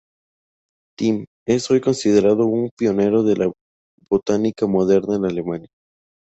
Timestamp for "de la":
3.21-3.51